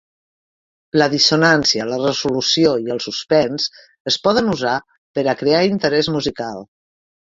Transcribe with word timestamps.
La 1.01 1.07
dissonància, 1.13 1.85
la 1.89 1.99
resolució 2.03 2.71
i 2.85 2.89
el 2.95 3.01
suspens 3.07 3.67
es 4.13 4.17
poden 4.29 4.53
usar 4.55 4.75
per 5.19 5.25
a 5.27 5.37
crear 5.43 5.65
interès 5.77 6.11
musical. 6.17 6.65